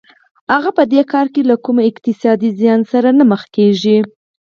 [0.53, 3.97] هغه په دې کار کې له کوم اقتصادي زیان سره نه مخ کېږي